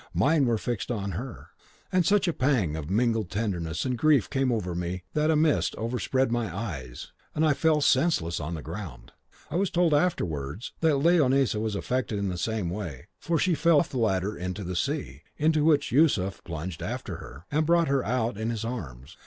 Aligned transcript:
Mine 0.15 0.47
were 0.47 0.57
fixed 0.57 0.89
on 0.89 1.11
her, 1.11 1.49
and 1.91 2.03
such 2.07 2.27
a 2.27 2.33
pang 2.33 2.75
of 2.75 2.89
mingled 2.89 3.29
tenderness 3.29 3.85
and 3.85 3.95
grief 3.99 4.31
came 4.31 4.51
over 4.51 4.73
me 4.73 5.03
that 5.13 5.29
a 5.29 5.35
mist 5.35 5.75
overspread 5.75 6.31
my 6.31 6.51
eyes, 6.51 7.11
and 7.35 7.45
I 7.45 7.53
fell 7.53 7.81
senseless 7.81 8.39
on 8.39 8.55
the 8.55 8.63
ground. 8.63 9.11
I 9.51 9.57
was 9.57 9.69
told 9.69 9.93
afterwards 9.93 10.71
that 10.79 10.95
Leonisa 10.97 11.59
was 11.59 11.75
affected 11.75 12.17
in 12.17 12.29
the 12.29 12.37
same 12.39 12.71
way, 12.71 13.09
for 13.19 13.37
she 13.37 13.53
fell 13.53 13.77
off 13.79 13.89
the 13.89 13.99
ladder 13.99 14.35
into 14.35 14.63
the 14.63 14.75
sea, 14.75 15.21
into 15.37 15.63
which 15.63 15.91
Yusuf 15.91 16.43
plunged 16.43 16.81
after 16.81 17.17
her 17.17 17.45
and 17.51 17.67
brought 17.67 17.87
her 17.87 18.03
out 18.03 18.39
in 18.39 18.49
his 18.49 18.65
arms. 18.65 19.19